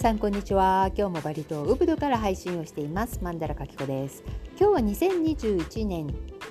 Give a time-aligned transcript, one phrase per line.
[0.00, 0.90] さんこんにちは。
[0.96, 3.20] 今日もバリ島ウブドから配信をしています。
[3.22, 4.24] マンダラカキコです。
[4.58, 6.06] 今日は2021年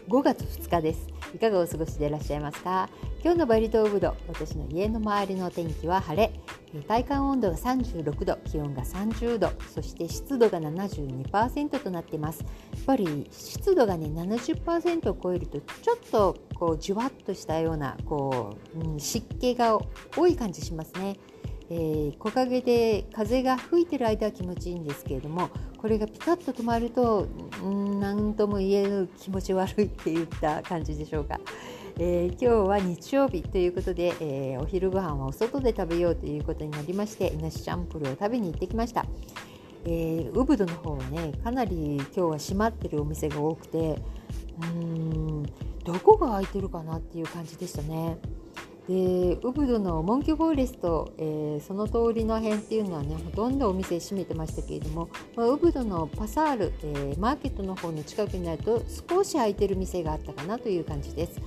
[0.08, 1.08] 5月2日です。
[1.34, 2.92] いかがお過ごしでいらっしゃいますか？
[3.24, 6.32] 今日のバリ島ウブド私の家の周りの天気は晴れ。
[6.88, 12.42] 体感温度が36度気温が30度そして湿度が72%となっています。
[12.42, 12.46] や
[12.82, 19.80] っぱり湿度がね70%を超えるとちょっとこうじわっとしたようなこう、うん、湿気が
[20.16, 21.18] 多い感じしますね。
[21.72, 27.28] えー、木陰で風が吹いてる間は気持ちいいんですけれどもこれがピタッと止まると
[27.64, 31.40] 何とも言える気持ち悪いっていった感じでしょうか。
[32.02, 39.06] えー、今日は日曜日ということで、えー、お昼ご飯はお外で食べようということになりましていなしチャンプルを食べに行ってきました。
[39.86, 45.44] えー、ウブドの方はねかなり今日は閉まってるお店が多くてうーん
[45.84, 48.18] どこが空いてるかなっていう感じでしたね。
[48.90, 58.82] でウブドのモンキーフォーレスト、えー、その通りの辺っていうのはねほとんどお店閉めてましたけれども、まあ、ウブドのパサール、えー、マーケットの方の近くになると
[59.12, 61.40] 少し空いてる店があったかなという感じです。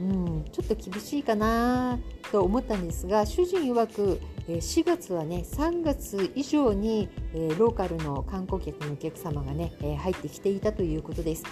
[0.00, 1.98] うん、ちょっと厳しいかな
[2.32, 7.10] と思ったんですが主人曰く4月はね3月以上に
[7.58, 11.44] ローカルの観光客のお客様がね入ってきていたということです。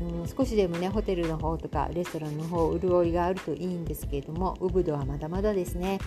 [0.00, 5.98] うん、少しでもねホテルの方とかレストランの方潤いがあるといいんですけれどもウブドはまだまだですね。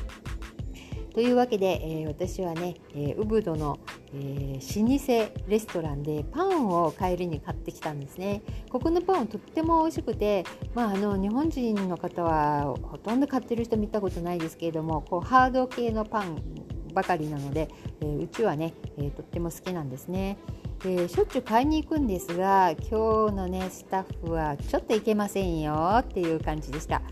[1.14, 3.80] というわけで、えー、私はね、えー、ウブドの、
[4.14, 8.42] えー、老舗レストランでパンを帰りに買ってきたんですね。
[8.70, 16.42] ここのパンはとっても美味しくて、まあ、あの日本人の方はほとんど買ってる人見たことないですけれどもこうハード系のパン
[16.94, 17.70] ばかりなので、
[18.02, 20.38] えうちはね、えとっても好きなんですね。
[20.84, 27.04] でしょっちゅう買いに行くんですが今日のねスタッフはちょっといけませんよっていう感じでした、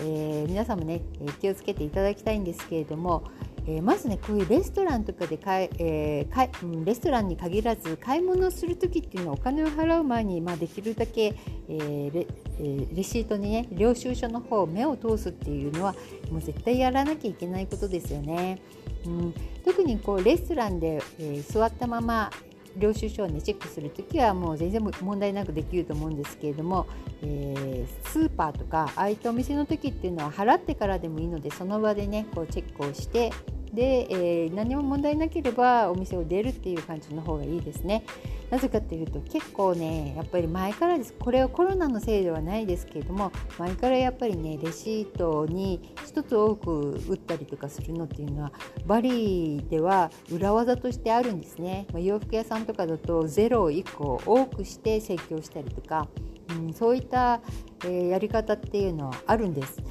[0.00, 1.02] えー、皆さんもね
[1.40, 3.22] 気をつけていただきたいんですけれども、
[3.68, 11.36] えー、まずねこういうレストランとかで買い、えー、かいうんレストランに限らず買い物する時っていうのはお金を払う前に、まあ、できるだけ、
[11.68, 12.26] えーレ
[12.58, 15.94] えー、レシートにね領収書の方目を通すっていうのは
[16.28, 18.60] もう絶対やらなきゃいけないことですよね。
[19.06, 22.30] うん、特にこうレストランで、えー、座ったまま
[22.76, 26.86] 領収書を、ね、チェックする時はもう全然問題なくできると思うんですけれども、
[27.22, 33.32] えー、スーパーとかああいったお店の時っていうのは払ってからでもいいのでその場でねこうチェックをして
[33.72, 38.04] で、えー、何も問題なければお店を出るっていう感じの方がいいですね。
[38.52, 48.52] なぜかっていうと結構ねやっぱり前からですこれはコロナのせいではないですけれども前からやっぱりねレシートに1つ多く打ったりとかするのっていうのは
[48.84, 56.08] バリーでは裏技としてあるんですね、まあ、洋服屋さんとかだと0を1個多くして請求したりとか、
[56.50, 57.40] うん、そういった、
[57.86, 59.82] えー、やり方っていうのはあるんです。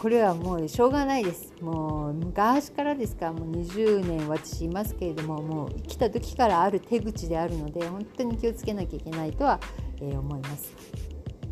[0.00, 3.32] これはもうしょうがないですもう昔からですか？
[3.34, 9.60] もう20年私いますけれどももう来た時からある手口であるので本当に気をつけなきゃいけないとは、
[10.00, 10.74] えー、思います。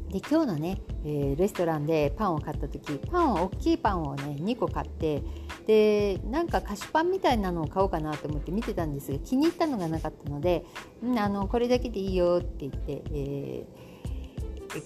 [0.08, 5.22] で今日のね、えー、レストランでパンを買った時パンは大きいパンをね2個買って
[5.66, 10.64] でなんか菓子パンみたいなのを買おうかなと思って見てたんですが気に入ったのがなかったので、
[11.02, 13.87] うん、あのこれだけでいいよって言って、えー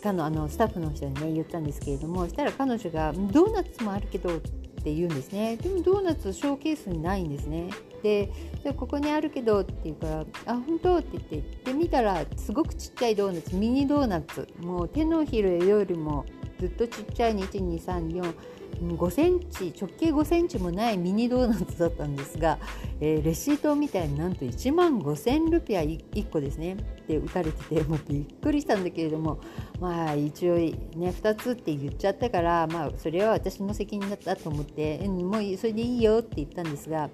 [0.02, 7.70] かのあのスタッフの人にね言ったんですけれどもしたら彼女が「ドーナツもあるけど」って言うんですねでもドーナツショーケースにないんですね
[8.02, 8.32] で
[8.76, 16.24] ここにあるけどって言うから「あ本当?」って言って行ってみたらすごくちっちゃいドーナツミニドーナツもう手のひらよりも
[16.62, 18.34] ずっとちっちゃい1234
[18.80, 22.58] 5センチ直径5センチもないミニドーナツだったんですが、
[23.00, 29.40] えー、レシートを見たらなんと1万5000ルピア 1, 1個ですねって打たれててもうびっくりしたんだけれども
[29.80, 37.10] まあ一応ね2つって言っちゃったからまあそれは私の責任だったと思って、うん、もうそれでいいよって言ったんですが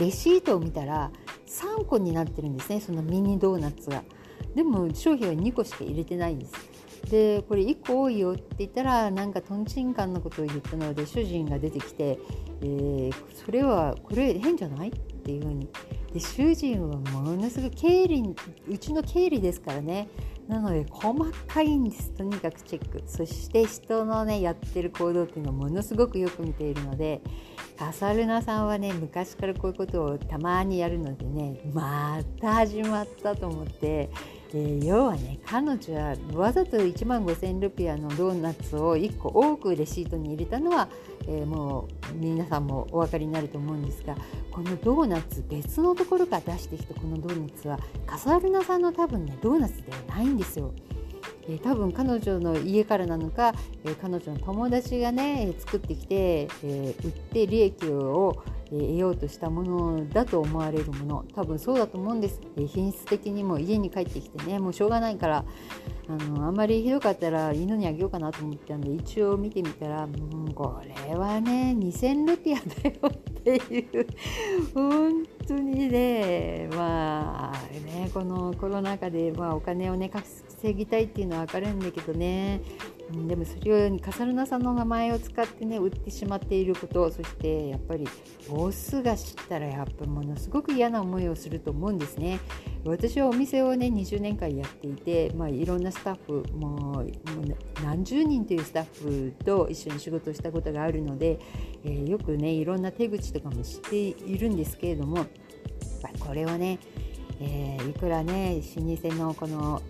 [0.00, 1.10] レシートを見たら
[1.46, 4.04] 3個になってるんですねそのミニドーナツが。
[4.54, 6.71] でも商品は2個しか入れてないんです。
[7.10, 12.18] でこれ1個多いよって言ったらなんかとんちんかんなことを言ったので主人が出てきて、
[12.62, 13.14] えー、
[13.44, 15.68] それはこれ変じゃないっていうふうに。
[16.12, 18.22] で主人はものすごい経理
[18.68, 20.08] うちの経理ですからね。
[20.48, 21.14] なので細
[21.46, 22.10] かいんです。
[22.10, 23.02] とにかくチェック。
[23.06, 27.22] そして人のねやってる行動っていうのをものすごくよく見ているので
[27.78, 34.10] カサルナさんはね昔からこういうことをたまにやるのでねまた始まったと思って。
[34.54, 40.88] えー、要はね彼女はわざと1万5,000ルピアのドーナツを1個多くレシートに入れたのは、
[41.26, 44.14] えー、もう皆さんもお分かりになると思うんですが
[44.50, 50.72] このドーナツ別のところから出してきたこのドーナツはカサルナさんの多分ねドーナツではないんですよ。
[51.48, 53.52] えー、多分彼女の家からなのか、
[53.84, 58.44] えー、彼女の友達がね作ってきて、え、売って利益を、
[58.78, 65.44] 得ようとしたものだと思われるもの多分そうだと思うんです、え品質的にも家に帰ってきてねもうしょうがないから
[66.08, 74.06] あのあんまりひどかったら犬にあげようかなと思ったんで一応見てみたら、うん、これはね2000ルピアだよっていう
[74.74, 82.60] 本当にねまあねこのコロナ禍で、まあ、お金をね稼ぎたいっていうのは分かるんだけどね。
[83.28, 88.08] でもそれをカサルナさんの名前を使ってね売ってしまっていることそしてやっぱり
[88.48, 92.40] ボスが知ったらやっぱものすごく嫌な思いをすると思うんですね。
[92.84, 97.12] 私はお店をね20年間やっていて、まあ、いろんなスタッフもう
[97.84, 101.38] 何十人というスタッフと一緒に仕事をしたことがあるので、
[101.84, 105.26] えー、よくねいろんな手口とかも知っているんですけれども
[106.18, 106.80] これはね、
[107.40, 109.82] えー、いくらね老舗のこの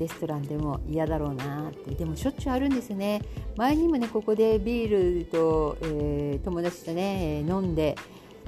[0.00, 1.94] レストランでも嫌だろうなって。
[1.94, 3.20] でもしょっちゅうあるんですね。
[3.56, 7.94] 前にもねここでビールと、えー、友達とね飲んで。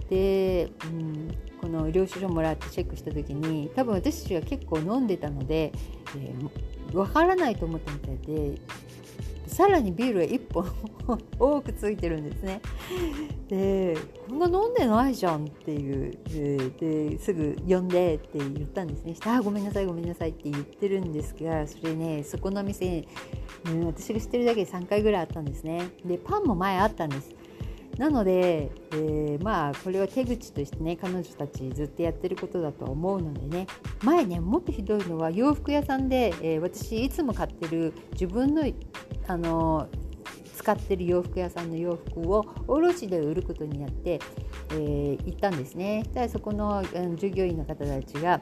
[0.09, 5.73] で、うん、この領収書もらってチェックした時に多分私たちは結構飲んでたので、
[6.17, 8.59] えー、分からないと思ったみたいで
[9.53, 12.61] さらにビールが1本 多くついてるんですね。
[13.49, 13.97] で
[14.27, 16.19] こんな飲んでないじゃんっていう
[16.79, 19.15] ですぐ呼んでって言ったんですね。
[19.27, 23.07] あごめんなさいごめんなさいって言ってるんですがそれねそこの店、
[23.67, 25.83] うん、私が知ってるだけで3回ぐらいあったんですね。
[26.05, 27.35] でパンも前あったんです。
[27.99, 33.67] なので、えー、まあこれは手口としてね彼女たちずっとやってることだと思うのでね
[34.03, 38.65] 前ねもっとひどいのは洋服屋さんで、えー、私いつも買ってる自分の
[39.27, 39.89] あの
[40.57, 44.21] 使ってる洋服屋さんの洋服を卸で売ることによって、
[44.71, 46.05] えー、行ったんですね。
[46.13, 48.41] でそこの、うん、従業員の方たちが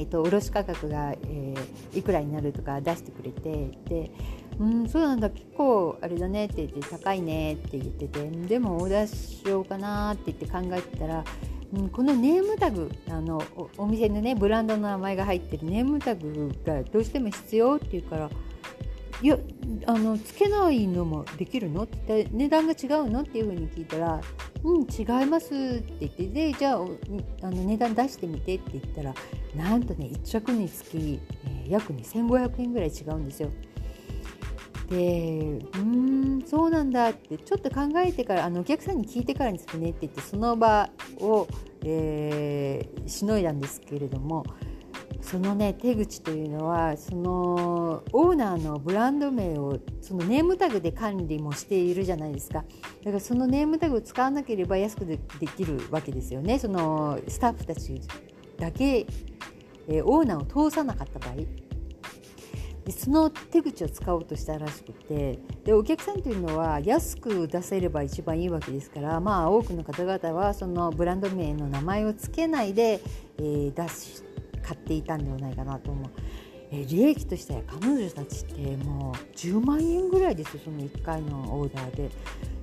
[0.00, 4.10] えーと、卸価格が、えー、いくらになるとか出してくれてで
[4.58, 11.24] うんそうなんだ結構あれだねって言って高いねって言っててでもオーダーしようかなって言って考えてたら、
[11.74, 13.42] うん、このネームタグあの
[13.76, 18.30] お店のねブランドの名前が入ってるネームタグがどうしても必要って言うから
[19.22, 19.38] いや
[19.86, 21.82] あのつけないのもできるの？
[21.82, 23.20] って値段が違うの？
[23.20, 24.20] っていうふうに聞いたら
[24.64, 26.80] 「うん違います」って言ってでじゃあ
[27.42, 29.14] あの値段出してみてって言ったら
[29.54, 33.50] なんとね1着につき、えー、約2500円ぐらい違うんですよ。
[34.88, 40.90] でうーんそうなんだってちょっと考えてからあのお客さんに聞いてからにするねって言ってその場
[41.20, 41.46] を、
[41.84, 44.44] えー、しのいだんですけれども
[45.22, 52.64] そのね手口というのはそのオーナーのブランド名をそのネームタグで管理もしているじゃないですか。
[53.04, 55.18] だからそのネームタグを使わなければ安くで
[55.56, 56.58] きるわけですよね。
[56.58, 58.00] そのスタッフたち
[58.58, 59.06] だけ、
[59.88, 61.36] え、オーナーを通さなかった場合。
[62.84, 65.38] でその手口を使おうとしたらしくて。
[65.64, 73.00] でお客さんというのは安く出せれば一番いいわけですからまあ多くの方々はそのブランド名の名前を付けないで、
[73.38, 74.22] えー、出し
[74.62, 76.10] 買っていたんではないかなと思う。
[76.72, 82.10] え利益としては彼女たちってもう10万円ぐらいですよその1回のオーダーで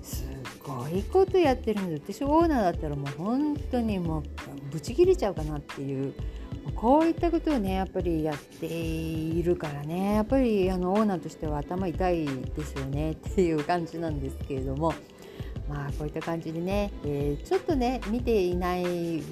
[0.02, 0.26] す
[0.64, 4.24] ごいことやってるんで私オーナーだったらもう本当にもう
[4.72, 6.14] ブチ切れちゃうかなっていう
[6.74, 14.94] こういったことをねやっぱりやっているからねやっぱりあのオーナーとしては頭痛いですよねっていう感じなんですけれども。
[15.68, 18.84] まあこういった感じでね、えー、ちょっとね見ていない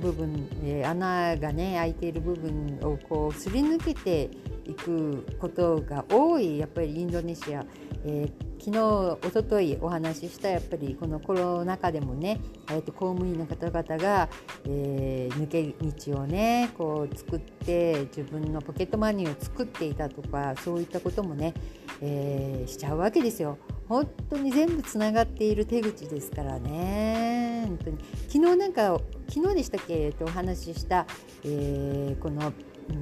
[0.02, 4.30] 部分、えー、穴がね開いている部分をこうすり抜けて
[4.66, 7.64] いくことが多いやっぱりインドネシア、
[8.04, 14.28] えー、昨日おとといお話ししたやっぱりこのコロナ禍でもねあえて公務員の方々が、
[14.66, 21.54] えー、抜け道をねこう作って自分のポケットマネーを作っていたとかそういったこともね、
[22.02, 23.58] えー、しちゃうわけですよ。
[23.88, 27.66] 本当に全部つながっている手口ですからね。
[27.68, 27.98] 本当に。
[28.28, 29.00] 昨日なんか
[29.30, 29.94] 昨日でしたっけ？
[30.06, 31.06] えっとお話しした、
[31.44, 32.52] えー、この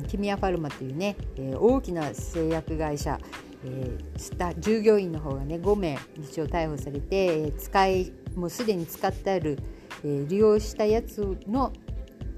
[0.07, 3.19] キミアファルマというね、えー、大きな製薬会社、
[3.65, 9.59] えー、従業員の方がね5名一応逮捕されて使いもうすでに使ってある、
[10.03, 11.71] えー、利用したやつの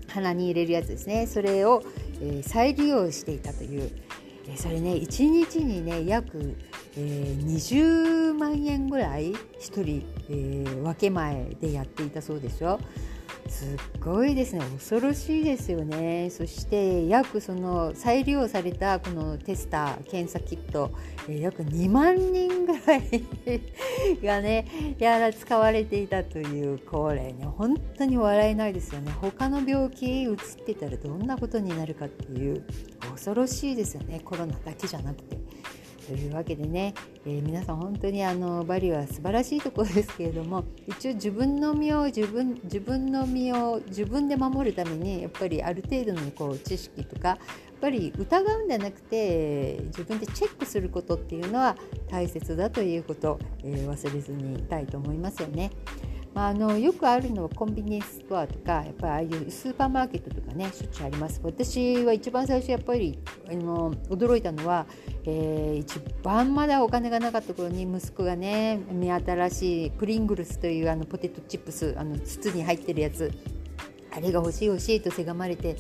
[0.08, 1.28] 鼻に入れるやつですね。
[1.28, 1.84] それを、
[2.22, 3.92] えー、再利用していたという、
[4.56, 6.56] それね1日にね約、
[6.98, 9.38] えー、20万円ぐらい1
[9.84, 12.80] 人、えー、分け前でやっていたそうですよ。
[13.48, 13.68] すっ
[14.00, 14.62] ごいですね。
[14.76, 16.30] 恐ろしいですよね。
[16.32, 20.92] そして約その再利用されたこのテスター検査キット、
[21.30, 23.02] 約2万人ぐらい
[24.24, 24.66] がね
[24.98, 29.12] やら使われていたというこれね本当に笑えないですよね。
[29.12, 32.64] 他の病気移ってたらどんなことになるかっていう。
[33.16, 35.38] 恐ろしいですよねコロナだけじゃなくて。
[36.06, 36.94] というわけでね、
[37.26, 47.38] えー、皆さん本当にあのバリは素晴らしいところですけれども一応自分の身を自分自分の身を自分で守るためにやっぱりある程度のこう知識とかやっ
[47.82, 51.76] ぱり疑うんじゃなくて自分でチェックすることっていうのは
[52.08, 55.72] 大切だということ、えー、忘れずにいたいと思いますよね。
[56.36, 61.40] まあ、あのよくあるのはコンビニエンスストアとかやっぱりああいうスーパーマーケットとかねしょっちゅうあります。
[61.42, 63.18] 私は一番最初やっぱり
[63.50, 64.86] あの驚いたのは、
[65.26, 73.32] えー、一番まだお金がなかった頃に息子がね目新しいプリングルスというあのポテトチップスあの筒に入ってるやつ
[74.12, 75.78] あれが欲しい欲しいとせがまれて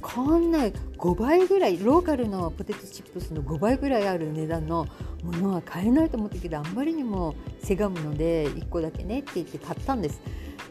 [0.00, 4.88] こんな5倍ぐらいローカルのポテトチップスの5倍ぐらいある値段の
[5.22, 10.20] ものは買えないと思ったけどあんまりにもせがむので1個だけねって言って買ったんです。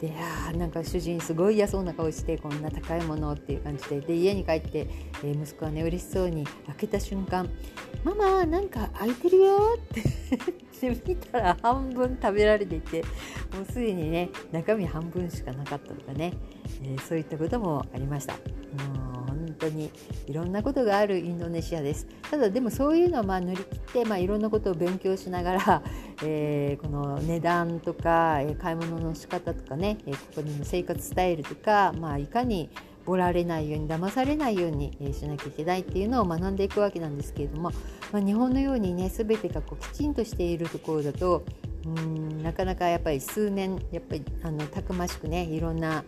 [0.02, 4.88] であなんか主人すごい嫌そうな顔してこんな高いものっていう感じでで家に帰って、
[5.24, 7.48] えー、息子はね嬉しそうに開けた瞬間
[8.04, 9.88] 「ママなんか開いてるよ」っ
[10.80, 13.04] て 見たら半分食べられていて
[13.54, 16.34] もうすでにね中身半分しかなかったとかね、
[16.84, 18.34] えー、そういったこともありました。
[18.34, 19.11] うん
[19.62, 19.92] 当に
[20.28, 22.08] いろんなことがあるインドネシアです。
[22.30, 25.84] ただでもそういうのはまあ乗り切って、まあ、いろんなことを勉強しながら、
[26.24, 32.70] えー、この値段とか、買い物の仕方とかね、ここでの生活スタイルとか、まあ、いかに
[33.06, 37.72] ボられないように騙されないようにしなきゃいけないっていうのを学んでいくわけなんですけれども、
[38.12, 41.44] まあ、日本のようにね全てがこうきちんとしているところだと
[41.86, 46.04] うんなかなかやっぱり数年やっぱりあのたくましくねいろんな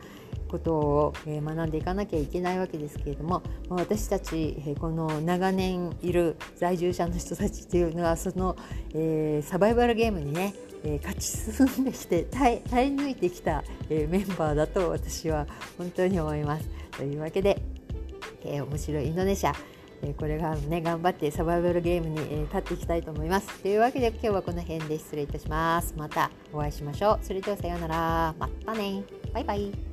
[0.53, 8.55] ことを学んでいかなきゃいけないわけですけれども私たちこの長年いる在住者の人たちっていうのはその、
[8.93, 10.53] えー、サバイバルゲームにね
[11.01, 16.69] 勝ち進んできて耐え抜いてきたメンバーだと私は本当に思います。
[16.98, 17.60] というわけで、
[18.45, 19.53] えー、面白いインドネシア
[20.17, 23.62] これがね頑張ってサバイバルゲームに勝っていきたいと思います。
[23.62, 25.95] というわけで今日はこの辺で失礼いたします。
[25.98, 27.19] またお会いしましょう。
[27.24, 28.36] それではさようなら。
[28.38, 29.03] またね。
[29.33, 29.92] バイバイ。